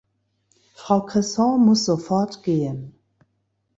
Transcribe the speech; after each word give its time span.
Frau 0.73 1.05
Cresson 1.05 1.63
muss 1.63 1.85
sofort 1.85 2.41
gehen. 2.41 2.95